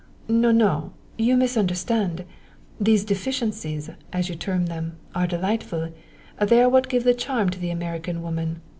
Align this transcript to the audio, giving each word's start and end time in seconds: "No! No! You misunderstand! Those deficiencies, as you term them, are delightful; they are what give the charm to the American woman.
"No! 0.27 0.49
No! 0.49 0.93
You 1.15 1.37
misunderstand! 1.37 2.25
Those 2.79 3.03
deficiencies, 3.03 3.87
as 4.11 4.29
you 4.29 4.35
term 4.35 4.65
them, 4.65 4.97
are 5.13 5.27
delightful; 5.27 5.91
they 6.39 6.59
are 6.63 6.69
what 6.69 6.89
give 6.89 7.03
the 7.03 7.13
charm 7.13 7.51
to 7.51 7.59
the 7.59 7.69
American 7.69 8.23
woman. 8.23 8.61